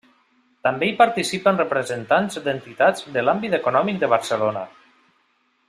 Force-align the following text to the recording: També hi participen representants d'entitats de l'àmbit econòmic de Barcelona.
També 0.67 0.87
hi 0.91 0.95
participen 1.01 1.59
representants 1.61 2.39
d'entitats 2.47 3.05
de 3.19 3.25
l'àmbit 3.27 3.57
econòmic 3.59 4.01
de 4.05 4.11
Barcelona. 4.15 4.65